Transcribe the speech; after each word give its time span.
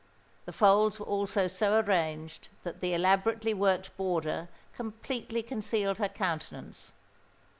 The 0.45 0.51
folds 0.51 0.99
were 0.99 1.05
also 1.05 1.45
so 1.45 1.79
arranged 1.79 2.47
that 2.63 2.81
the 2.81 2.95
elaborately 2.95 3.53
worked 3.53 3.95
border 3.97 4.49
completely 4.75 5.43
concealed 5.43 5.99
her 5.99 6.09
countenance. 6.09 6.91